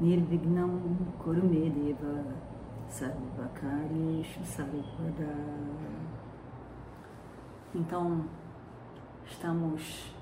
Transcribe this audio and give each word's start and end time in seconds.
Nirvignam 0.00 0.96
Kurumedeva 1.18 2.24
Sarvakarishu 2.88 4.44
Sarvada 4.44 5.34
Então, 7.74 8.24
estamos 9.26 10.14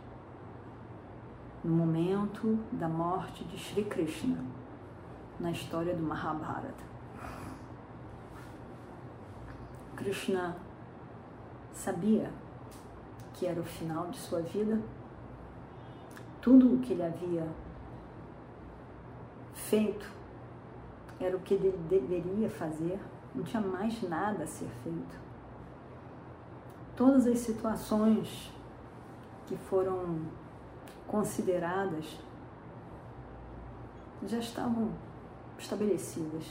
no 1.62 1.74
momento 1.74 2.58
da 2.72 2.88
morte 2.88 3.44
de 3.44 3.58
Sri 3.58 3.84
Krishna 3.84 4.42
na 5.38 5.50
história 5.50 5.94
do 5.94 6.02
Mahabharata. 6.02 6.84
Krishna 9.94 10.56
sabia 11.74 12.30
que 13.34 13.46
era 13.46 13.60
o 13.60 13.64
final 13.64 14.06
de 14.06 14.16
sua 14.16 14.40
vida, 14.40 14.80
tudo 16.40 16.76
o 16.76 16.78
que 16.78 16.94
ele 16.94 17.02
havia 17.02 17.46
feito 19.68 20.10
era 21.18 21.36
o 21.36 21.40
que 21.40 21.54
ele 21.54 21.76
deveria 21.88 22.50
fazer, 22.50 23.00
não 23.34 23.42
tinha 23.42 23.62
mais 23.62 24.02
nada 24.02 24.44
a 24.44 24.46
ser 24.46 24.68
feito. 24.82 25.20
Todas 26.94 27.26
as 27.26 27.38
situações 27.38 28.52
que 29.46 29.56
foram 29.56 30.20
consideradas 31.06 32.18
já 34.26 34.38
estavam 34.38 34.90
estabelecidas. 35.58 36.44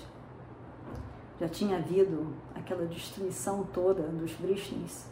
Já 1.39 1.49
tinha 1.49 1.77
havido 1.77 2.33
aquela 2.55 2.85
destruição 2.85 3.63
toda 3.73 4.03
dos 4.03 4.31
Vrishnis 4.33 5.07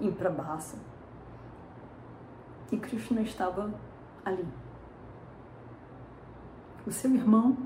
em 0.00 0.10
Prabhasa. 0.10 0.78
E 2.72 2.76
Krishna 2.76 3.20
estava 3.20 3.72
ali. 4.24 4.46
O 6.86 6.92
seu 6.92 7.12
irmão 7.12 7.56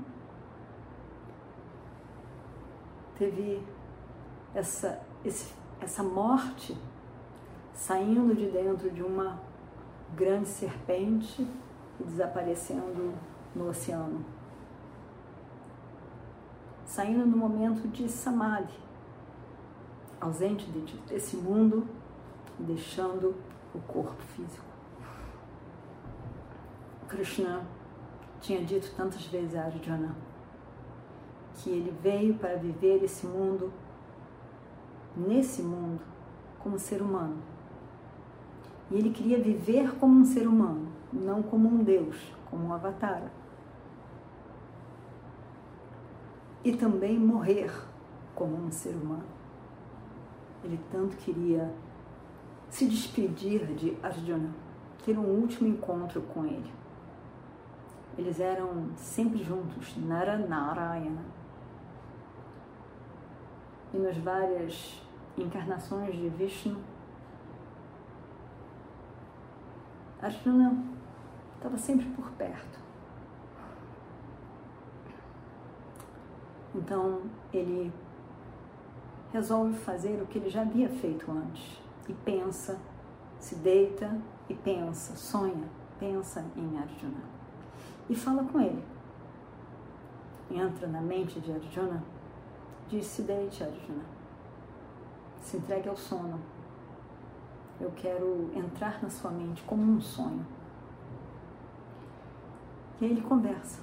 teve 3.19 3.63
essa, 4.51 4.99
esse, 5.23 5.53
essa 5.79 6.01
morte 6.01 6.75
saindo 7.71 8.35
de 8.35 8.49
dentro 8.49 8.89
de 8.89 9.03
uma 9.03 9.39
grande 10.15 10.47
serpente 10.47 11.47
e 11.99 12.03
desaparecendo 12.03 13.13
no 13.55 13.69
oceano. 13.69 14.25
Saindo 16.83 17.23
no 17.25 17.37
momento 17.37 17.87
de 17.89 18.09
samadhi, 18.09 18.73
ausente 20.19 20.65
desse 21.07 21.37
mundo 21.37 21.87
deixando 22.57 23.35
o 23.73 23.79
corpo 23.81 24.21
físico. 24.23 24.65
Krishna 27.07 27.65
tinha 28.41 28.61
dito 28.63 28.91
tantas 28.97 29.23
vezes 29.27 29.55
a 29.55 29.65
Arjuna 29.65 30.15
que 31.55 31.69
ele 31.69 31.95
veio 32.01 32.33
para 32.33 32.55
viver 32.55 33.03
esse 33.03 33.25
mundo, 33.25 33.71
nesse 35.15 35.61
mundo, 35.61 36.01
como 36.59 36.79
ser 36.79 37.01
humano. 37.01 37.37
E 38.89 38.95
ele 38.95 39.11
queria 39.11 39.39
viver 39.39 39.95
como 39.95 40.19
um 40.19 40.25
ser 40.25 40.47
humano, 40.47 40.87
não 41.13 41.43
como 41.43 41.69
um 41.69 41.83
Deus, 41.83 42.17
como 42.49 42.65
um 42.65 42.73
avatar. 42.73 43.31
E 46.63 46.75
também 46.75 47.19
morrer 47.19 47.71
como 48.33 48.55
um 48.55 48.71
ser 48.71 48.95
humano. 48.95 49.23
Ele 50.63 50.79
tanto 50.91 51.15
queria 51.17 51.71
se 52.69 52.87
despedir 52.87 53.65
de 53.75 53.97
Arjuna, 54.01 54.49
ter 55.05 55.17
um 55.17 55.25
último 55.25 55.67
encontro 55.67 56.21
com 56.21 56.45
ele. 56.45 56.80
Eles 58.17 58.39
eram 58.39 58.89
sempre 58.95 59.43
juntos, 59.43 59.95
Nara 59.97 60.37
Narayana. 60.37 61.23
E 63.93 63.97
nas 63.97 64.17
várias 64.17 65.01
encarnações 65.37 66.15
de 66.15 66.29
Vishnu, 66.29 66.77
Arjuna 70.21 70.77
estava 71.55 71.77
sempre 71.77 72.05
por 72.09 72.29
perto. 72.31 72.79
Então 76.75 77.23
ele 77.53 77.91
resolve 79.31 79.73
fazer 79.79 80.21
o 80.21 80.27
que 80.27 80.37
ele 80.37 80.49
já 80.49 80.61
havia 80.61 80.89
feito 80.89 81.31
antes 81.31 81.81
e 82.07 82.13
pensa, 82.13 82.79
se 83.39 83.55
deita 83.55 84.19
e 84.49 84.53
pensa, 84.53 85.15
sonha, 85.15 85.67
pensa 85.99 86.45
em 86.55 86.77
Arjuna 86.77 87.40
e 88.11 88.15
fala 88.15 88.43
com 88.43 88.61
ele. 88.61 88.83
Entra 90.51 90.87
na 90.87 91.01
mente 91.01 91.39
de 91.39 91.51
Arjuna, 91.51 92.03
diz: 92.87 93.07
se 93.07 93.23
deite, 93.23 93.63
Arjuna, 93.63 94.03
se 95.39 95.57
entregue 95.57 95.89
ao 95.89 95.97
sono 95.97 96.39
eu 97.81 97.91
quero 97.95 98.51
entrar 98.55 99.01
na 99.01 99.09
sua 99.09 99.31
mente 99.31 99.63
como 99.63 99.81
um 99.81 99.99
sonho. 99.99 100.45
E 102.99 103.05
aí 103.05 103.11
ele 103.11 103.21
conversa. 103.21 103.81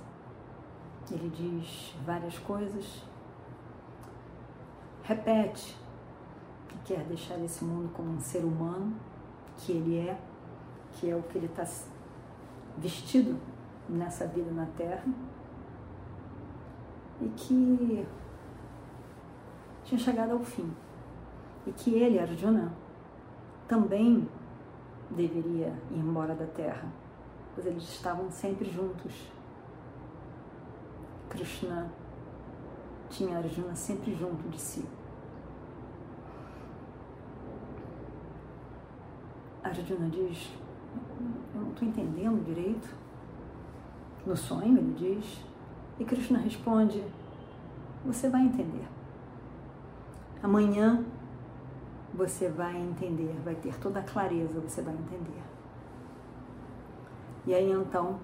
Ele 1.11 1.29
diz 1.31 1.95
várias 2.05 2.39
coisas, 2.39 3.03
repete 5.03 5.77
que 6.69 6.79
quer 6.85 7.03
deixar 7.05 7.39
esse 7.43 7.65
mundo 7.65 7.91
como 7.95 8.11
um 8.11 8.21
ser 8.21 8.45
humano 8.45 8.95
que 9.57 9.73
ele 9.73 9.99
é, 9.99 10.21
que 10.93 11.11
é 11.11 11.17
o 11.17 11.23
que 11.23 11.39
ele 11.39 11.47
está 11.47 11.67
vestido 12.77 13.41
nessa 13.89 14.27
vida 14.27 14.51
na 14.51 14.67
Terra 14.77 15.05
e 17.21 17.29
que 17.31 18.07
tinha 19.85 19.99
chegado 19.99 20.33
ao 20.33 20.41
fim. 20.41 20.71
E 21.67 21.73
que 21.73 21.95
ele, 21.95 22.19
Arjuna, 22.19 22.73
também 23.67 24.29
deveria 25.11 25.75
ir 25.91 25.99
embora 25.99 26.35
da 26.35 26.47
terra, 26.47 26.89
pois 27.55 27.67
eles 27.67 27.83
estavam 27.83 28.31
sempre 28.31 28.71
juntos. 28.71 29.31
Krishna 31.29 31.91
tinha 33.11 33.39
Arjuna 33.39 33.75
sempre 33.75 34.15
junto 34.15 34.49
de 34.49 34.61
si. 34.61 34.87
Arjuna 39.63 40.09
diz: 40.09 40.51
Eu 41.55 41.61
não 41.61 41.71
estou 41.71 41.89
entendendo 41.89 42.45
direito. 42.45 43.08
No 44.29 44.37
sonho, 44.37 44.77
ele 44.77 44.93
diz. 44.93 45.43
E 45.99 46.05
Krishna 46.05 46.39
responde: 46.39 47.03
Você 48.05 48.29
vai 48.29 48.43
entender. 48.43 48.87
Amanhã 50.43 51.03
você 52.13 52.51
vai 52.51 52.77
entender, 52.77 53.35
vai 53.43 53.55
ter 53.55 53.75
toda 53.79 54.01
a 54.01 54.03
clareza, 54.03 54.61
você 54.61 54.83
vai 54.83 54.93
entender. 54.93 55.43
E 57.47 57.55
aí 57.55 57.73
então, 57.73 58.21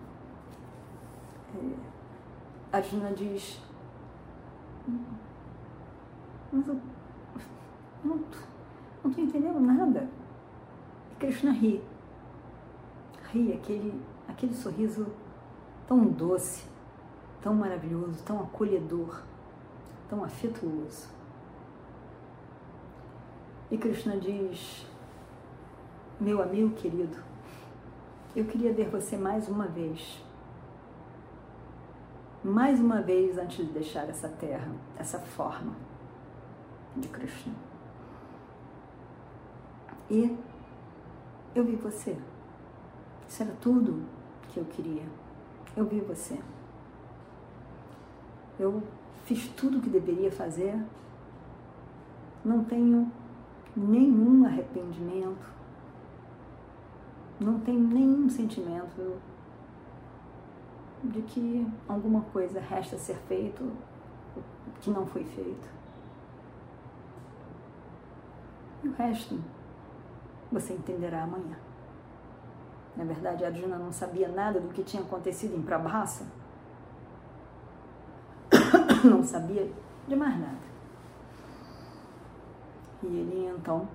é, 1.55 2.77
Arjuna 2.77 3.11
diz, 3.13 3.59
mas 6.53 6.69
eu 6.69 6.81
não 8.05 8.17
estou 8.17 9.25
entendendo 9.25 9.59
nada. 9.59 10.07
E 11.13 11.15
Krishna 11.15 11.51
ri. 11.53 11.83
Ri, 13.33 13.55
aquele, 13.55 14.03
aquele 14.29 14.53
sorriso 14.53 15.07
tão 15.87 16.05
doce, 16.05 16.65
tão 17.43 17.55
maravilhoso, 17.55 18.23
tão 18.25 18.41
acolhedor, 18.41 19.23
tão 20.09 20.25
afetuoso. 20.25 21.09
E 23.71 23.79
Krishna 23.79 24.17
diz: 24.19 24.87
Meu 26.21 26.43
amigo 26.43 26.75
querido, 26.75 27.19
eu 28.35 28.45
queria 28.45 28.73
ver 28.73 28.89
você 28.89 29.17
mais 29.17 29.49
uma 29.49 29.67
vez. 29.67 30.23
Mais 32.43 32.79
uma 32.79 33.01
vez 33.01 33.39
antes 33.39 33.67
de 33.67 33.73
deixar 33.73 34.09
essa 34.09 34.29
terra, 34.29 34.71
essa 34.99 35.19
forma 35.19 35.73
de 36.95 37.09
Krishna. 37.09 37.55
E 40.11 40.37
eu 41.55 41.65
vi 41.65 41.77
você. 41.77 42.17
Isso 43.27 43.43
era 43.43 43.53
tudo 43.61 44.05
que 44.49 44.61
eu 44.61 44.65
queria. 44.67 45.24
Eu 45.77 45.85
vi 45.87 46.01
você. 46.01 46.39
Eu 48.59 48.83
fiz 49.25 49.49
tudo 49.49 49.79
o 49.79 49.81
que 49.81 49.91
deveria 49.91 50.31
fazer, 50.31 50.79
não 52.45 52.63
tenho 52.63 53.11
nenhum 53.77 54.45
arrependimento, 54.45 55.53
não 57.41 57.59
tenho 57.61 57.81
nenhum 57.81 58.29
sentimento 58.29 59.19
de 61.03 61.21
que 61.23 61.67
alguma 61.89 62.21
coisa 62.33 62.61
resta 62.61 62.97
ser 62.97 63.17
feito 63.29 63.73
que 64.81 64.91
não 64.91 65.07
foi 65.07 65.25
feito. 65.25 65.69
E 68.83 68.89
o 68.89 68.93
resto 68.93 69.41
você 70.53 70.75
entenderá 70.75 71.25
amanhã. 71.25 71.57
Na 72.97 73.05
verdade, 73.05 73.45
a 73.45 73.49
Arjuna 73.49 73.77
não 73.77 73.93
sabia 73.93 74.29
nada 74.29 74.61
do 74.61 74.69
que 74.69 74.83
tinha 74.85 75.03
acontecido 75.03 75.57
em 75.57 75.63
Prabhasa. 75.63 76.25
Não 79.05 79.23
sabia 79.23 79.71
de 80.07 80.17
mais 80.17 80.39
nada. 80.39 80.65
E 83.03 83.07
ele 83.07 83.53
então 83.55 83.89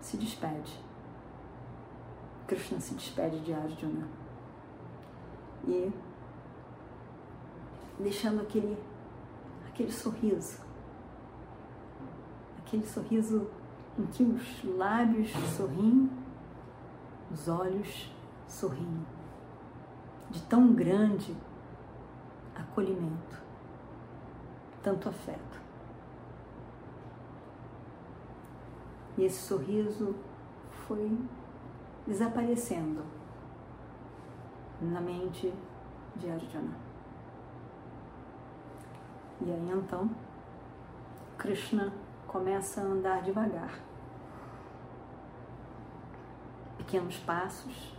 se 0.00 0.16
despede. 0.16 0.80
Krishna 2.46 2.80
se 2.80 2.94
despede 2.94 3.40
de 3.40 3.52
Arjuna. 3.52 4.08
E 5.66 5.92
deixando 7.98 8.40
aquele, 8.40 8.78
aquele 9.68 9.92
sorriso. 9.92 10.60
Aquele 12.58 12.86
sorriso 12.86 13.48
em 13.98 14.06
que 14.06 14.22
os 14.22 14.64
lábios 14.76 15.30
sorriem, 15.56 16.10
os 17.30 17.48
olhos 17.48 18.12
sorriem. 18.46 19.06
De 20.30 20.42
tão 20.42 20.74
grande 20.74 21.34
acolhimento, 22.54 23.40
tanto 24.82 25.08
afeto. 25.08 25.60
E 29.16 29.24
esse 29.24 29.40
sorriso 29.40 30.14
foi 30.86 31.18
desaparecendo 32.06 33.02
na 34.80 35.00
mente 35.00 35.52
de 36.16 36.30
Arjuna. 36.30 36.76
E 39.40 39.50
aí 39.50 39.70
então, 39.70 40.10
Krishna 41.36 41.92
começa 42.26 42.80
a 42.80 42.84
andar 42.84 43.22
devagar. 43.22 43.87
Pequenos 46.88 47.18
passos, 47.18 47.94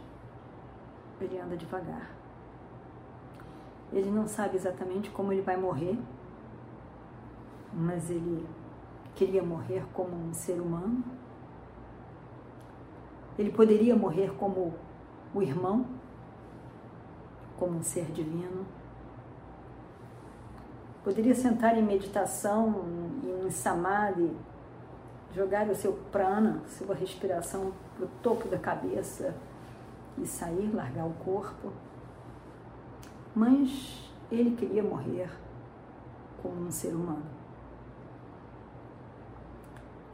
ele 1.21 1.37
anda 1.37 1.55
devagar. 1.55 2.09
Ele 3.93 4.09
não 4.09 4.27
sabe 4.27 4.55
exatamente 4.55 5.11
como 5.11 5.31
ele 5.31 5.43
vai 5.43 5.55
morrer, 5.55 5.95
mas 7.71 8.09
ele 8.09 8.47
queria 9.13 9.43
morrer 9.43 9.85
como 9.93 10.17
um 10.17 10.33
ser 10.33 10.59
humano. 10.59 11.03
Ele 13.37 13.51
poderia 13.51 13.95
morrer 13.95 14.33
como 14.39 14.73
o 15.35 15.41
irmão, 15.43 15.85
como 17.59 17.77
um 17.77 17.83
ser 17.83 18.05
divino. 18.05 18.65
Poderia 21.03 21.35
sentar 21.35 21.77
em 21.77 21.83
meditação, 21.83 22.85
em 23.45 23.51
samadhi, 23.51 24.35
jogar 25.33 25.67
o 25.69 25.75
seu 25.75 25.93
prana, 26.11 26.61
sua 26.67 26.95
respiração 26.95 27.71
para 27.95 28.05
o 28.05 28.09
topo 28.21 28.47
da 28.47 28.57
cabeça 28.57 29.35
e 30.17 30.25
sair, 30.25 30.73
largar 30.73 31.05
o 31.05 31.13
corpo. 31.13 31.71
Mas 33.35 34.11
ele 34.31 34.55
queria 34.55 34.83
morrer 34.83 35.29
como 36.41 36.65
um 36.65 36.71
ser 36.71 36.93
humano. 36.93 37.39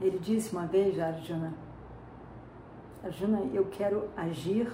Ele 0.02 0.20
disse 0.20 0.52
uma 0.52 0.66
vez 0.66 1.00
a 1.00 1.08
Arjuna, 1.08 1.54
Arjuna, 3.04 3.42
eu 3.54 3.66
quero 3.66 4.10
agir 4.18 4.68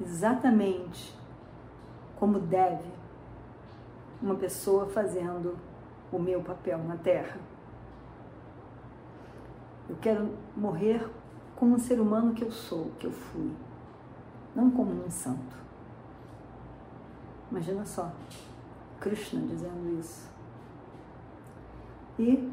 exatamente 0.00 1.14
como 2.18 2.40
deve 2.40 2.88
uma 4.20 4.34
pessoa 4.34 4.86
fazendo 4.86 5.58
o 6.10 6.18
meu 6.18 6.42
papel 6.42 6.78
na 6.78 6.96
Terra. 6.96 7.38
Eu 9.90 9.96
quero 10.00 10.30
morrer 10.56 11.04
como 11.56 11.74
um 11.74 11.78
ser 11.80 12.00
humano 12.00 12.32
que 12.32 12.44
eu 12.44 12.50
sou, 12.52 12.92
que 12.96 13.08
eu 13.08 13.10
fui, 13.10 13.50
não 14.54 14.70
como 14.70 15.04
um 15.04 15.10
santo. 15.10 15.58
Imagina 17.50 17.84
só, 17.84 18.12
Krishna 19.00 19.40
dizendo 19.48 19.98
isso. 19.98 20.30
E 22.16 22.48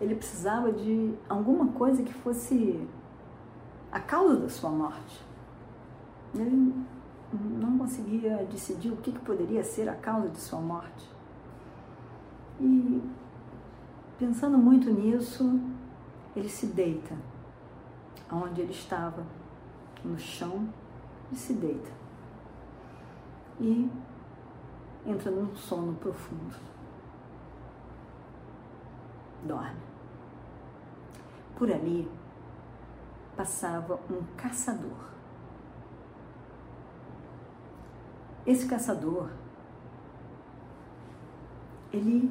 ele 0.00 0.16
precisava 0.16 0.72
de 0.72 1.14
alguma 1.28 1.68
coisa 1.68 2.02
que 2.02 2.12
fosse 2.12 2.84
a 3.92 4.00
causa 4.00 4.36
da 4.36 4.48
sua 4.48 4.70
morte. 4.70 5.24
Ele 6.34 6.74
não 7.32 7.78
conseguia 7.78 8.44
decidir 8.50 8.90
o 8.90 8.96
que, 8.96 9.12
que 9.12 9.20
poderia 9.20 9.62
ser 9.62 9.88
a 9.88 9.94
causa 9.94 10.28
de 10.28 10.40
sua 10.40 10.60
morte. 10.60 11.08
E 12.60 13.00
pensando 14.18 14.58
muito 14.58 14.90
nisso, 14.90 15.60
ele 16.34 16.48
se 16.48 16.66
deita 16.66 17.16
onde 18.30 18.60
ele 18.60 18.72
estava, 18.72 19.24
no 20.04 20.18
chão, 20.18 20.68
e 21.30 21.36
se 21.36 21.52
deita. 21.54 21.90
E 23.60 23.90
entra 25.06 25.30
num 25.30 25.54
sono 25.54 25.94
profundo 25.94 26.74
dorme. 29.44 29.80
Por 31.56 31.70
ali 31.70 32.10
passava 33.36 33.98
um 34.10 34.22
caçador. 34.36 35.14
Esse 38.46 38.66
caçador, 38.66 39.30
ele, 41.92 42.30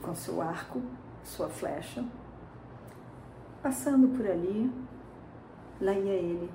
com 0.00 0.14
seu 0.14 0.40
arco, 0.40 0.82
sua 1.22 1.48
flecha, 1.48 2.04
passando 3.62 4.16
por 4.16 4.26
ali, 4.26 4.72
lá 5.80 5.92
ia 5.92 6.14
ele. 6.14 6.50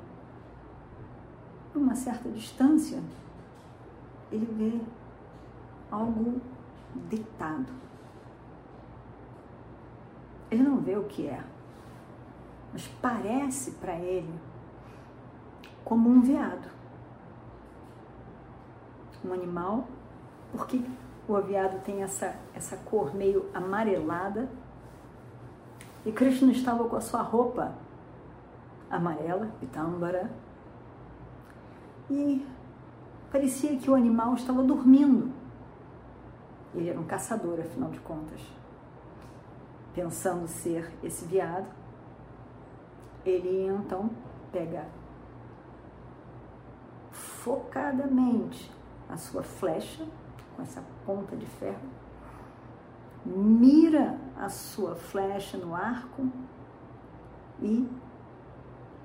Por 1.72 1.82
uma 1.82 1.96
certa 1.96 2.30
distância, 2.30 3.02
ele 4.32 4.46
vê 4.46 4.80
algo 5.92 6.42
deitado 7.10 7.88
ele 10.50 10.64
não 10.64 10.78
vê 10.78 10.96
o 10.98 11.04
que 11.04 11.28
é, 11.28 11.44
mas 12.72 12.88
parece 13.02 13.72
para 13.72 13.96
ele 13.96 14.34
como 15.84 16.10
um 16.10 16.22
veado. 16.22 16.70
Um 19.26 19.34
animal, 19.34 19.88
porque 20.52 20.82
o 21.28 21.42
veado 21.42 21.80
tem 21.80 22.04
essa, 22.04 22.36
essa 22.54 22.78
cor 22.78 23.14
meio 23.14 23.50
amarelada. 23.54 24.50
E 26.06 26.12
Krishna 26.12 26.52
estava 26.52 26.88
com 26.88 26.96
a 26.96 27.02
sua 27.02 27.22
roupa 27.22 27.74
amarela, 28.90 29.50
pitambara, 29.60 30.32
e 32.10 32.46
parecia 33.30 33.78
que 33.78 33.90
o 33.90 33.96
animal 33.96 34.34
estava 34.36 34.64
dormindo. 34.64 35.34
Ele 36.74 36.90
era 36.90 37.00
um 37.00 37.04
caçador, 37.04 37.60
afinal 37.60 37.90
de 37.90 38.00
contas 38.00 38.42
pensando 39.98 40.48
ser 40.48 40.94
esse 41.02 41.26
veado, 41.26 41.66
ele 43.26 43.66
então 43.66 44.12
pega 44.52 44.86
focadamente 47.10 48.72
a 49.10 49.18
sua 49.18 49.42
flecha 49.42 50.06
com 50.58 50.64
essa 50.64 50.84
ponta 51.06 51.38
de 51.38 51.46
ferro, 51.46 51.88
mira 53.24 54.20
a 54.36 54.50
sua 54.50 54.96
flecha 54.96 55.56
no 55.56 55.76
arco 55.76 56.28
e 57.62 57.88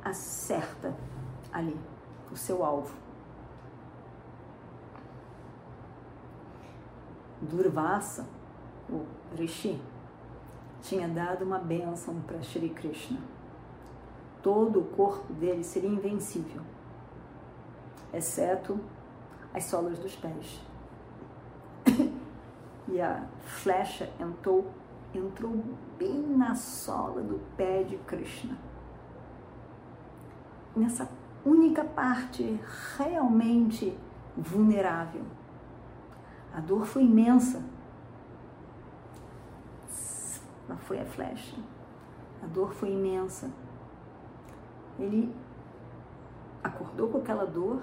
acerta 0.02 0.97
ali 1.52 1.78
o 2.30 2.37
seu 2.37 2.64
alvo. 2.64 2.97
Durvasa, 7.42 8.26
o 8.88 9.04
Rishi, 9.37 9.80
tinha 10.80 11.06
dado 11.06 11.44
uma 11.44 11.59
bênção 11.59 12.21
para 12.23 12.40
Shri 12.40 12.71
Krishna. 12.71 13.21
Todo 14.42 14.80
o 14.80 14.85
corpo 14.85 15.32
dele 15.35 15.62
seria 15.62 15.90
invencível, 15.90 16.62
exceto 18.12 18.80
as 19.52 19.64
solas 19.64 19.99
dos 19.99 20.16
pés. 20.16 20.72
E 22.93 23.01
a 23.01 23.25
flecha 23.41 24.13
entrou, 24.21 24.71
entrou 25.15 25.65
bem 25.99 26.21
na 26.37 26.55
sola 26.55 27.23
do 27.23 27.41
pé 27.57 27.83
de 27.83 27.97
Krishna. 27.97 28.57
Nessa 30.77 31.09
única 31.45 31.85
parte 31.85 32.61
realmente 32.97 33.97
vulnerável 34.37 35.25
A 36.55 36.61
dor 36.61 36.87
foi 36.87 37.05
imensa. 37.05 37.63
Lá 40.69 40.77
foi 40.77 41.01
a 41.01 41.07
flecha. 41.07 41.57
A 42.43 42.47
dor 42.47 42.73
foi 42.75 42.93
imensa. 42.93 43.51
Ele 44.99 45.35
acordou 46.63 47.09
com 47.09 47.19
aquela 47.19 47.47
dor 47.47 47.83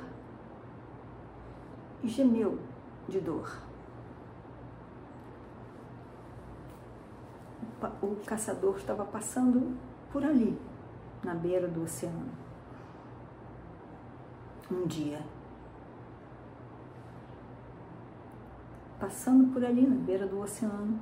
e 2.04 2.08
gemeu 2.08 2.60
de 3.08 3.20
dor. 3.20 3.69
O 8.02 8.16
caçador 8.26 8.76
estava 8.76 9.06
passando 9.06 9.78
por 10.12 10.24
ali, 10.24 10.60
na 11.24 11.34
beira 11.34 11.68
do 11.68 11.84
oceano. 11.84 12.30
Um 14.70 14.86
dia, 14.86 15.22
passando 19.00 19.54
por 19.54 19.64
ali 19.64 19.88
na 19.88 19.96
beira 19.96 20.28
do 20.28 20.42
oceano, 20.42 21.00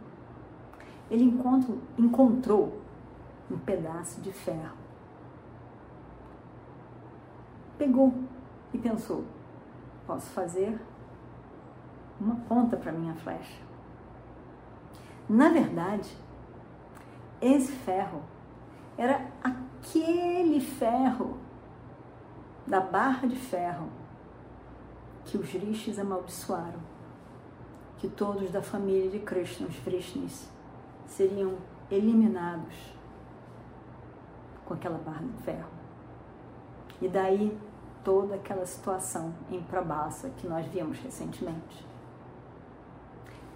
ele 1.10 1.24
encontrou 1.98 2.79
um 3.50 3.57
pedaço 3.57 4.22
de 4.22 4.31
ferro. 4.31 4.77
Pegou 7.77 8.13
e 8.74 8.77
pensou: 8.77 9.24
posso 10.05 10.29
fazer 10.29 10.79
uma 12.22 12.36
ponta 12.48 12.77
para 12.77 12.91
minha 12.91 13.15
flecha. 13.15 13.62
Na 15.27 15.50
verdade, 15.50 16.15
esse 17.41 17.72
ferro 17.72 18.22
era 18.98 19.27
aquele 19.44 20.60
ferro 20.60 21.38
da 22.65 22.79
barra 22.82 23.27
de 23.27 23.36
ferro 23.36 23.89
que 25.25 25.38
os 25.38 25.50
rishis 25.50 26.00
amaldiçoaram, 26.00 26.79
que 27.98 28.08
todos 28.08 28.50
da 28.50 28.62
família 28.62 29.10
de 29.10 29.20
Krishna, 29.20 29.67
os 29.67 29.75
Vrishnis, 29.77 30.50
seriam 31.06 31.56
eliminados 31.91 32.75
com 34.65 34.74
aquela 34.74 34.98
barra 34.98 35.25
de 35.25 35.44
ferro. 35.44 35.70
E 37.01 37.08
daí 37.08 37.58
toda 38.03 38.36
aquela 38.36 38.65
situação 38.65 39.34
em 39.51 39.62
Prabhasa 39.62 40.29
que 40.38 40.48
nós 40.48 40.65
vimos 40.67 40.98
recentemente. 41.00 41.86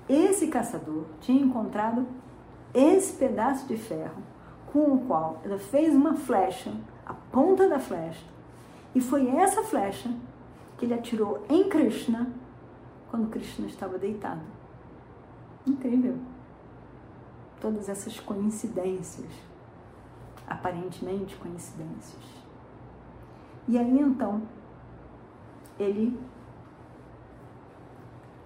Esse 0.08 0.48
caçador 0.48 1.06
tinha 1.22 1.42
encontrado 1.42 2.06
esse 2.74 3.14
pedaço 3.14 3.68
de 3.68 3.78
ferro 3.78 4.22
com 4.72 4.94
o 4.94 5.06
qual 5.06 5.42
ela 5.44 5.60
fez 5.60 5.94
uma 5.94 6.16
flecha, 6.16 6.74
a 7.06 7.14
ponta 7.14 7.68
da 7.68 7.80
flecha, 7.80 8.26
e 8.96 9.02
foi 9.02 9.28
essa 9.28 9.64
flecha 9.64 10.14
que 10.78 10.86
ele 10.86 10.94
atirou 10.94 11.46
em 11.50 11.68
Krishna 11.68 12.32
quando 13.10 13.30
Krishna 13.30 13.68
estava 13.68 13.98
deitado. 13.98 14.42
Incrível. 15.68 16.18
Todas 17.60 17.90
essas 17.90 18.20
coincidências, 18.20 19.32
aparentemente 20.48 21.36
coincidências. 21.36 22.24
E 23.68 23.78
aí 23.78 24.00
então 24.00 24.42
ele 25.78 26.20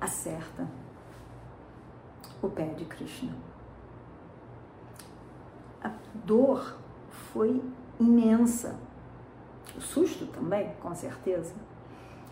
acerta 0.02 0.68
o 2.42 2.50
pé 2.50 2.66
de 2.74 2.86
Krishna. 2.86 3.34
A 5.86 5.92
dor 6.26 6.78
foi 7.32 7.62
imensa. 8.00 8.76
O 9.78 9.80
susto 9.80 10.26
também, 10.26 10.74
com 10.82 10.96
certeza. 10.96 11.54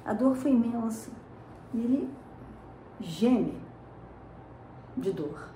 A 0.04 0.12
dor 0.12 0.36
foi 0.36 0.50
imensa. 0.50 1.12
E 1.72 1.78
ele 1.78 2.10
geme 3.00 3.62
de 4.98 5.12
dor. 5.12 5.50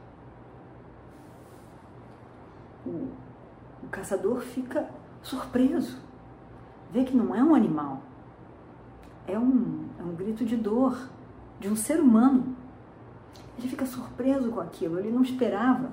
O, 2.85 3.07
o 3.83 3.87
caçador 3.89 4.41
fica 4.41 4.87
surpreso. 5.23 5.97
Vê 6.91 7.03
que 7.03 7.17
não 7.17 7.33
é 7.33 7.41
um 7.41 7.55
animal. 7.55 8.03
É 9.25 9.39
um, 9.39 9.89
é 9.99 10.03
um 10.03 10.13
grito 10.13 10.45
de 10.45 10.55
dor 10.55 11.09
de 11.59 11.67
um 11.67 11.75
ser 11.75 11.99
humano. 11.99 12.55
Ele 13.57 13.67
fica 13.67 13.87
surpreso 13.87 14.51
com 14.51 14.59
aquilo, 14.59 14.99
ele 14.99 15.11
não 15.11 15.23
esperava. 15.23 15.89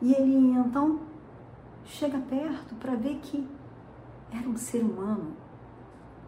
E 0.00 0.12
ele 0.12 0.34
então 0.52 1.00
chega 1.84 2.18
perto 2.18 2.74
para 2.76 2.94
ver 2.94 3.18
que 3.22 3.48
era 4.32 4.48
um 4.48 4.56
ser 4.56 4.82
humano, 4.82 5.36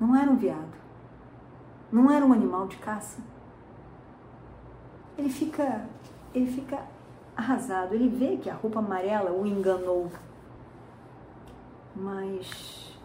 não 0.00 0.14
era 0.14 0.30
um 0.30 0.37
veado, 0.37 0.78
não 1.90 2.10
era 2.10 2.25
um 2.25 2.32
animal 2.32 2.66
de 2.66 2.76
caça. 2.76 3.20
Ele 5.16 5.28
fica, 5.28 5.87
ele 6.32 6.50
fica 6.50 6.82
arrasado, 7.37 7.94
ele 7.94 8.08
vê 8.08 8.37
que 8.37 8.48
a 8.48 8.54
roupa 8.54 8.78
amarela 8.78 9.32
o 9.32 9.46
enganou. 9.46 10.10
Mas 11.94 12.96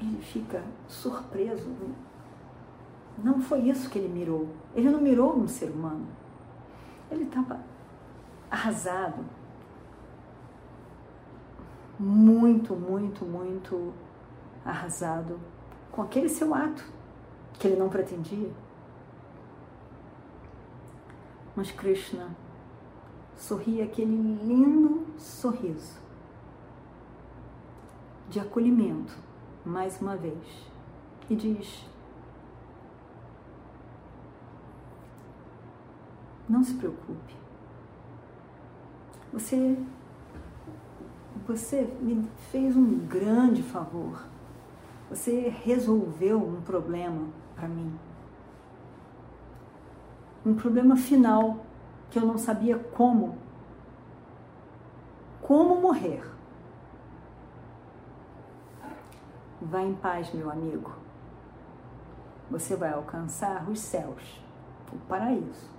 ele 0.00 0.22
fica 0.22 0.64
surpreso 0.88 1.68
não 3.22 3.40
foi 3.40 3.60
isso 3.68 3.90
que 3.90 3.98
ele 3.98 4.08
mirou. 4.08 4.48
Ele 4.74 4.88
não 4.88 5.00
mirou 5.00 5.36
um 5.36 5.46
ser 5.46 5.70
humano. 5.70 6.06
Ele 7.10 7.24
estava 7.24 7.60
arrasado. 8.50 9.24
Muito, 11.98 12.74
muito, 12.74 13.24
muito 13.24 13.92
arrasado 14.64 15.38
com 15.92 16.02
aquele 16.02 16.28
seu 16.28 16.54
ato 16.54 16.84
que 17.54 17.68
ele 17.68 17.76
não 17.76 17.88
pretendia. 17.88 18.50
Mas 21.54 21.70
Krishna 21.70 22.28
sorria 23.36 23.84
aquele 23.84 24.16
lindo 24.44 25.06
sorriso 25.18 26.00
de 28.28 28.38
acolhimento, 28.38 29.12
mais 29.64 30.00
uma 30.00 30.16
vez, 30.16 30.70
e 31.28 31.34
diz: 31.34 31.86
Não 36.48 36.62
se 36.62 36.74
preocupe. 36.74 37.40
Você, 39.32 39.78
você 41.46 41.82
me 42.00 42.28
fez 42.50 42.76
um 42.76 42.98
grande 43.06 43.62
favor. 43.62 44.24
Você 45.08 45.48
resolveu 45.64 46.38
um 46.38 46.60
problema 46.62 47.28
para 47.54 47.68
mim. 47.68 47.98
Um 50.44 50.54
problema 50.54 50.96
final 50.96 51.58
que 52.10 52.18
eu 52.18 52.26
não 52.26 52.38
sabia 52.38 52.78
como. 52.78 53.38
Como 55.40 55.80
morrer. 55.80 56.22
Vá 59.60 59.82
em 59.82 59.94
paz, 59.94 60.32
meu 60.32 60.50
amigo. 60.50 60.92
Você 62.50 62.74
vai 62.74 62.92
alcançar 62.92 63.68
os 63.68 63.78
céus, 63.78 64.42
o 64.92 64.96
paraíso 65.06 65.70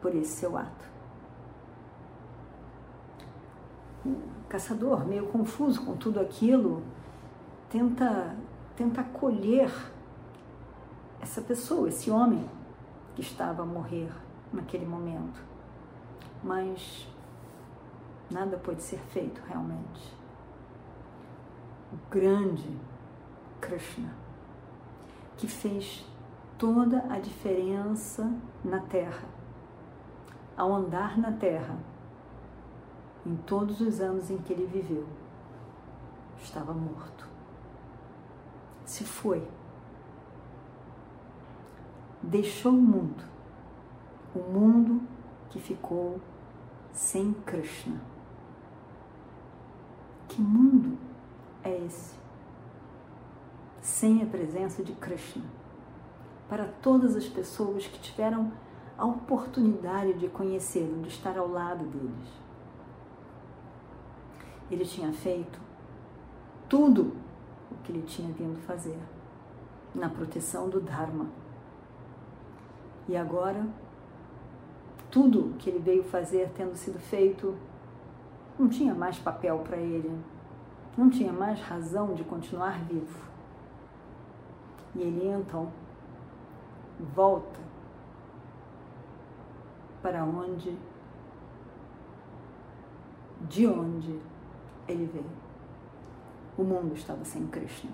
por 0.00 0.14
esse 0.14 0.36
seu 0.36 0.56
ato. 0.56 0.95
Caçador, 4.48 5.04
meio 5.04 5.26
confuso 5.26 5.84
com 5.84 5.96
tudo 5.96 6.20
aquilo, 6.20 6.82
tenta, 7.68 8.36
tenta 8.76 9.00
acolher 9.00 9.72
essa 11.20 11.40
pessoa, 11.40 11.88
esse 11.88 12.10
homem 12.10 12.48
que 13.14 13.22
estava 13.22 13.62
a 13.62 13.66
morrer 13.66 14.10
naquele 14.52 14.86
momento. 14.86 15.42
Mas 16.42 17.08
nada 18.30 18.56
pode 18.56 18.82
ser 18.82 18.98
feito 18.98 19.40
realmente. 19.48 20.14
O 21.92 22.10
grande 22.10 22.76
Krishna, 23.60 24.14
que 25.36 25.48
fez 25.48 26.06
toda 26.56 27.04
a 27.10 27.18
diferença 27.18 28.30
na 28.64 28.80
Terra, 28.80 29.36
ao 30.56 30.72
andar 30.72 31.18
na 31.18 31.32
terra, 31.32 31.76
em 33.26 33.34
todos 33.38 33.80
os 33.80 34.00
anos 34.00 34.30
em 34.30 34.38
que 34.38 34.52
ele 34.52 34.66
viveu, 34.66 35.04
estava 36.40 36.72
morto. 36.72 37.26
Se 38.84 39.02
foi. 39.02 39.44
Deixou 42.22 42.72
o 42.72 42.80
mundo, 42.80 43.24
o 44.32 44.38
mundo 44.38 45.02
que 45.50 45.60
ficou 45.60 46.20
sem 46.92 47.32
Krishna. 47.32 48.00
Que 50.28 50.40
mundo 50.40 50.96
é 51.64 51.84
esse? 51.84 52.14
Sem 53.80 54.22
a 54.22 54.26
presença 54.26 54.84
de 54.84 54.92
Krishna. 54.92 55.44
Para 56.48 56.66
todas 56.80 57.16
as 57.16 57.26
pessoas 57.26 57.88
que 57.88 57.98
tiveram 57.98 58.52
a 58.96 59.04
oportunidade 59.04 60.14
de 60.14 60.28
conhecê-lo, 60.28 61.02
de 61.02 61.08
estar 61.08 61.36
ao 61.36 61.48
lado 61.48 61.84
deles. 61.86 62.45
Ele 64.70 64.84
tinha 64.84 65.12
feito 65.12 65.60
tudo 66.68 67.16
o 67.70 67.74
que 67.84 67.92
ele 67.92 68.02
tinha 68.02 68.32
vindo 68.32 68.58
fazer 68.66 68.98
na 69.94 70.08
proteção 70.08 70.68
do 70.68 70.80
Dharma. 70.80 71.26
E 73.08 73.16
agora, 73.16 73.66
tudo 75.10 75.54
que 75.58 75.70
ele 75.70 75.78
veio 75.78 76.02
fazer 76.04 76.50
tendo 76.54 76.74
sido 76.74 76.98
feito, 76.98 77.56
não 78.58 78.68
tinha 78.68 78.94
mais 78.94 79.18
papel 79.18 79.58
para 79.60 79.76
ele, 79.76 80.20
não 80.96 81.08
tinha 81.08 81.32
mais 81.32 81.60
razão 81.60 82.14
de 82.14 82.24
continuar 82.24 82.80
vivo. 82.84 83.26
E 84.94 85.02
ele 85.02 85.28
então 85.28 85.70
volta 87.14 87.60
para 90.02 90.24
onde, 90.24 90.76
de 93.48 93.66
onde 93.66 94.20
ele 94.88 95.06
veio. 95.06 95.30
O 96.56 96.62
mundo 96.62 96.94
estava 96.94 97.24
sem 97.24 97.46
Krishna. 97.46 97.90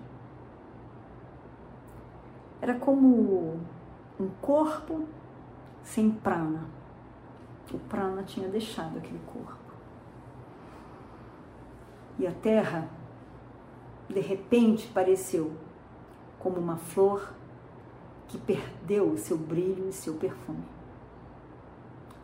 Era 2.61 2.79
como 2.79 3.61
um 4.21 4.29
corpo 4.41 5.05
sem 5.83 6.11
prana. 6.11 6.67
O 7.73 7.79
prana 7.79 8.23
tinha 8.23 8.49
deixado 8.49 8.99
aquele 8.99 9.21
corpo. 9.27 9.59
E 12.19 12.27
a 12.27 12.33
terra, 12.33 12.89
de 14.09 14.21
repente, 14.21 14.87
pareceu 14.89 15.53
como 16.39 16.59
uma 16.59 16.77
flor 16.77 17.33
que 18.29 18.39
perdeu 18.39 19.17
seu 19.17 19.37
brilho 19.37 19.89
e 19.89 19.93
seu 19.93 20.15
perfume. 20.15 20.65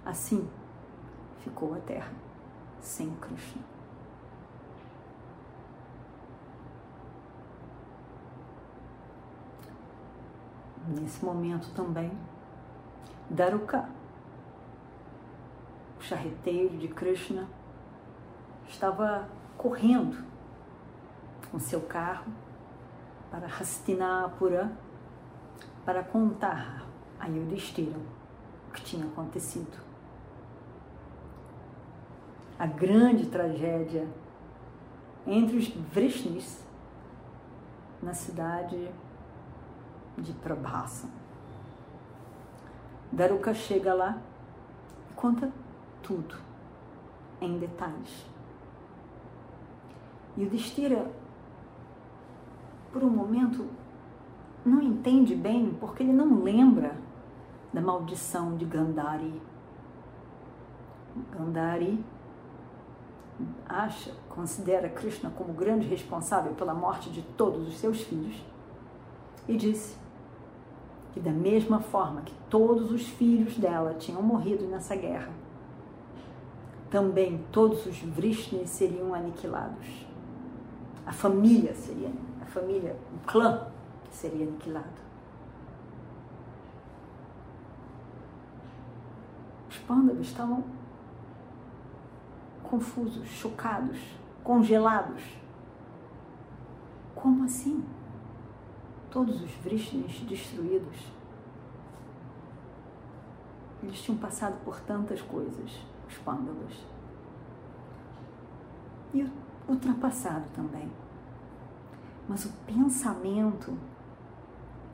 Assim 0.04 0.48
ficou 1.40 1.74
a 1.74 1.78
terra 1.78 2.12
sem 2.80 3.10
Krishna. 3.16 3.77
Nesse 10.88 11.22
momento 11.22 11.68
também, 11.74 12.10
Daruka, 13.28 13.86
o 15.98 16.02
charreteiro 16.02 16.78
de 16.78 16.88
Krishna, 16.88 17.46
estava 18.66 19.28
correndo 19.58 20.24
com 21.50 21.58
seu 21.58 21.82
carro 21.82 22.32
para 23.30 23.46
Hastinapura 23.46 24.72
para 25.84 26.02
contar 26.02 26.86
a 27.20 27.26
Yudhishthira 27.26 27.98
o 28.68 28.72
que 28.72 28.80
tinha 28.80 29.04
acontecido. 29.04 29.76
A 32.58 32.66
grande 32.66 33.26
tragédia 33.26 34.08
entre 35.26 35.58
os 35.58 35.68
Vrishnis 35.68 36.64
na 38.02 38.14
cidade 38.14 38.90
de 40.20 40.32
Prabhasa. 40.32 41.08
Daruka 43.10 43.54
chega 43.54 43.94
lá 43.94 44.18
e 45.10 45.14
conta 45.14 45.50
tudo 46.02 46.36
em 47.40 47.58
detalhes. 47.58 48.26
E 50.36 50.44
o 50.44 50.50
Destira, 50.50 51.10
por 52.92 53.02
um 53.02 53.10
momento, 53.10 53.66
não 54.64 54.82
entende 54.82 55.34
bem 55.34 55.76
porque 55.80 56.02
ele 56.02 56.12
não 56.12 56.42
lembra 56.42 56.96
da 57.72 57.80
maldição 57.80 58.56
de 58.56 58.64
Gandhari. 58.64 59.40
Gandhari 61.32 62.04
acha, 63.68 64.12
considera 64.28 64.88
Krishna 64.88 65.30
como 65.30 65.52
grande 65.52 65.86
responsável 65.86 66.54
pela 66.54 66.74
morte 66.74 67.10
de 67.10 67.22
todos 67.22 67.66
os 67.66 67.78
seus 67.78 68.02
filhos 68.02 68.42
e 69.46 69.56
disse 69.56 69.96
que 71.18 71.24
da 71.24 71.32
mesma 71.32 71.80
forma 71.80 72.22
que 72.22 72.32
todos 72.48 72.92
os 72.92 73.08
filhos 73.08 73.56
dela 73.56 73.94
tinham 73.94 74.22
morrido 74.22 74.64
nessa 74.68 74.94
guerra, 74.94 75.32
também 76.88 77.44
todos 77.50 77.84
os 77.86 77.98
Vrishnis 77.98 78.70
seriam 78.70 79.12
aniquilados. 79.12 80.06
A 81.04 81.12
família 81.12 81.74
seria, 81.74 82.12
a 82.40 82.46
família, 82.46 82.96
o 83.12 83.26
clã 83.26 83.66
seria 84.12 84.46
aniquilado. 84.46 84.86
Os 89.68 89.78
pândalos 89.78 90.28
estavam 90.28 90.62
confusos, 92.62 93.26
chocados, 93.26 93.98
congelados. 94.44 95.22
Como 97.16 97.42
assim? 97.44 97.84
Todos 99.10 99.40
os 99.40 99.50
Vrishnis 99.62 100.20
destruídos. 100.20 100.96
Eles 103.82 104.02
tinham 104.02 104.18
passado 104.18 104.58
por 104.64 104.80
tantas 104.80 105.22
coisas, 105.22 105.70
os 106.06 106.18
pândalos. 106.18 106.84
E 109.14 109.26
ultrapassado 109.68 110.44
também. 110.54 110.90
Mas 112.28 112.44
o 112.44 112.52
pensamento 112.66 113.76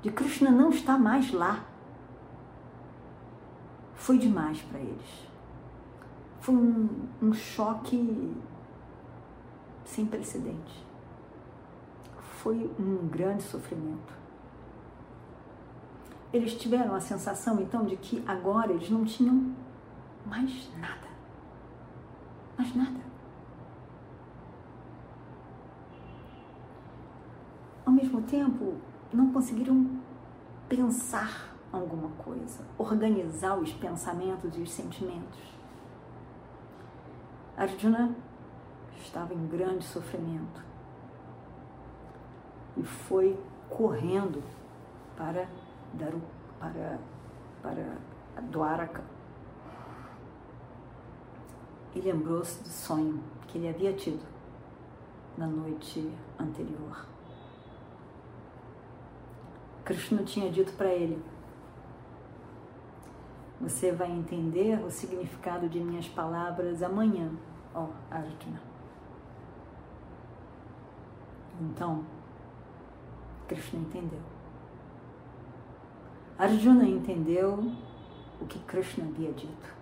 de 0.03 0.11
Krishna 0.11 0.50
não 0.50 0.70
está 0.70 0.98
mais 0.98 1.33
lá. 1.33 1.64
Foi 3.94 4.18
demais 4.18 4.61
para 4.62 4.79
eles. 4.79 5.29
Foi 6.40 6.55
um, 6.55 7.09
um 7.22 7.33
choque 7.33 8.37
sem 9.85 10.07
precedente. 10.07 10.85
Foi 12.44 12.70
um 12.78 13.09
grande 13.09 13.42
sofrimento. 13.42 14.12
Eles 16.30 16.52
tiveram 16.52 16.94
a 16.94 17.00
sensação 17.00 17.59
então 17.59 17.87
de 17.87 17.96
que 17.96 18.22
agora 18.26 18.70
eles 18.70 18.90
não 18.90 19.02
tinham 19.02 19.54
mais 20.26 20.70
nada. 20.78 21.09
Mais 22.59 22.76
nada. 22.76 23.00
Ao 27.87 27.92
mesmo 27.94 28.20
tempo, 28.20 28.74
não 29.11 29.33
conseguiram 29.33 29.98
pensar 30.68 31.57
alguma 31.72 32.11
coisa, 32.11 32.62
organizar 32.76 33.57
os 33.57 33.72
pensamentos 33.72 34.54
e 34.54 34.61
os 34.61 34.70
sentimentos. 34.70 35.40
Arjuna 37.57 38.14
estava 38.98 39.33
em 39.33 39.46
grande 39.46 39.83
sofrimento 39.83 40.74
e 42.77 42.83
foi 42.83 43.39
correndo 43.69 44.43
para 45.17 45.49
Daru, 45.95 46.21
para 46.59 46.99
para 47.65 47.97
Dwaraka. 48.43 49.03
E 51.95 52.01
lembrou-se 52.01 52.63
do 52.63 52.69
sonho 52.69 53.23
que 53.47 53.57
ele 53.57 53.69
havia 53.69 53.93
tido 53.95 54.23
na 55.39 55.47
noite 55.47 56.13
anterior. 56.39 57.07
Krishna 59.85 60.23
tinha 60.25 60.51
dito 60.51 60.73
para 60.73 60.93
ele: 60.93 61.23
Você 63.61 63.93
vai 63.93 64.11
entender 64.11 64.79
o 64.85 64.91
significado 64.91 65.69
de 65.69 65.81
minhas 65.81 66.09
palavras 66.09 66.83
amanhã, 66.83 67.31
ó 67.75 67.87
Arjuna. 68.11 68.61
Então, 71.61 72.05
Krishna 73.48 73.80
entendeu. 73.80 74.20
Arjuna 76.38 76.85
entendeu 76.85 77.72
o 78.40 78.46
que 78.46 78.59
Krishna 78.61 79.04
havia 79.04 79.33
dito. 79.33 79.74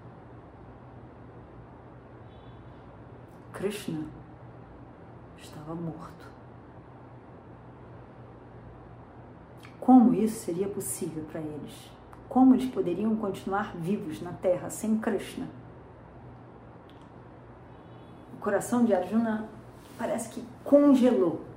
Krishna 3.52 4.06
estava 5.38 5.74
morto. 5.74 6.30
Como 9.80 10.14
isso 10.14 10.44
seria 10.44 10.68
possível 10.68 11.24
para 11.24 11.40
eles? 11.40 11.90
Como 12.28 12.54
eles 12.54 12.70
poderiam 12.70 13.16
continuar 13.16 13.74
vivos 13.76 14.22
na 14.22 14.32
Terra 14.32 14.70
sem 14.70 14.98
Krishna? 14.98 15.48
O 18.34 18.36
coração 18.38 18.84
de 18.84 18.94
Arjuna 18.94 19.48
parece 19.98 20.30
que 20.30 20.44
congelou. 20.64 21.51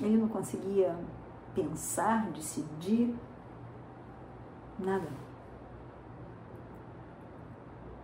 Ele 0.00 0.16
não 0.16 0.28
conseguia 0.28 0.96
pensar, 1.54 2.30
decidir, 2.30 3.14
nada. 4.78 5.08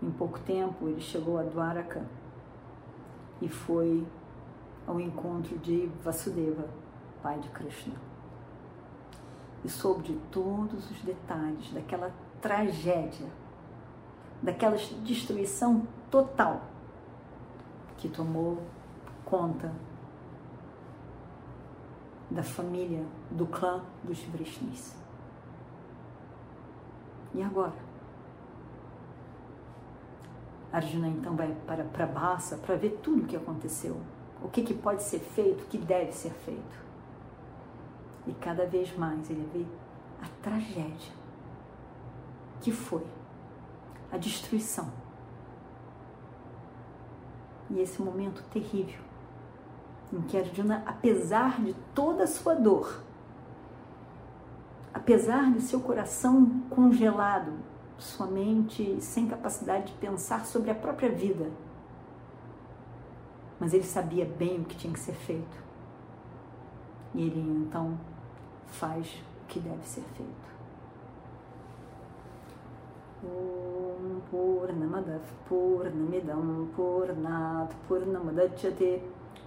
Em 0.02 0.10
pouco 0.10 0.38
tempo 0.40 0.88
ele 0.88 1.00
chegou 1.00 1.38
a 1.38 1.42
Dwaraka 1.42 2.04
e 3.40 3.48
foi 3.48 4.06
ao 4.86 5.00
encontro 5.00 5.56
de 5.58 5.86
Vasudeva 6.02 6.68
pai 7.22 7.38
de 7.38 7.48
Krishna. 7.48 7.94
E 9.64 9.68
soube 9.68 10.02
de 10.02 10.14
todos 10.30 10.90
os 10.90 11.00
detalhes 11.00 11.72
daquela 11.72 12.12
tragédia, 12.42 13.26
daquela 14.42 14.76
destruição 14.76 15.86
total 16.10 16.60
que 17.96 18.10
tomou 18.10 18.62
conta 19.24 19.72
da 22.34 22.42
família, 22.42 23.04
do 23.30 23.46
clã 23.46 23.82
dos 24.02 24.18
Vrishnis. 24.24 24.94
E 27.32 27.42
agora? 27.42 27.72
Arjuna 30.72 31.08
então 31.08 31.36
vai 31.36 31.54
para 31.66 31.84
Prabhasa 31.84 32.58
para 32.58 32.74
ver 32.74 32.98
tudo 33.00 33.22
o 33.22 33.26
que 33.26 33.36
aconteceu, 33.36 33.96
o 34.42 34.48
que, 34.48 34.62
que 34.62 34.74
pode 34.74 35.04
ser 35.04 35.20
feito, 35.20 35.62
o 35.62 35.66
que 35.66 35.78
deve 35.78 36.10
ser 36.10 36.32
feito. 36.32 36.84
E 38.26 38.32
cada 38.34 38.66
vez 38.66 38.96
mais 38.96 39.30
ele 39.30 39.48
vê 39.52 39.64
a 40.20 40.28
tragédia 40.42 41.12
que 42.60 42.72
foi 42.72 43.06
a 44.10 44.16
destruição. 44.16 44.90
E 47.70 47.78
esse 47.78 48.02
momento 48.02 48.42
terrível 48.50 49.03
em 50.12 50.20
que 50.22 50.36
Arjuna, 50.36 50.82
apesar 50.86 51.60
de 51.60 51.74
toda 51.94 52.24
a 52.24 52.26
sua 52.26 52.54
dor, 52.54 53.02
apesar 54.92 55.52
de 55.52 55.60
seu 55.60 55.80
coração 55.80 56.62
congelado, 56.70 57.52
sua 57.98 58.26
mente 58.26 59.00
sem 59.00 59.26
capacidade 59.26 59.92
de 59.92 59.98
pensar 59.98 60.44
sobre 60.44 60.70
a 60.70 60.74
própria 60.74 61.10
vida, 61.10 61.50
mas 63.58 63.72
ele 63.72 63.84
sabia 63.84 64.24
bem 64.24 64.60
o 64.60 64.64
que 64.64 64.76
tinha 64.76 64.92
que 64.92 65.00
ser 65.00 65.14
feito. 65.14 65.64
E 67.14 67.22
ele 67.22 67.40
então 67.40 67.98
faz 68.66 69.06
o 69.42 69.46
que 69.46 69.60
deve 69.60 69.86
ser 69.86 70.02
feito. 70.16 70.54
Om 73.22 74.20
Purnamadav 74.30 75.22
Purnamidam 75.48 76.68
Purnat 76.76 77.72
Purnamadachyate 77.88 79.02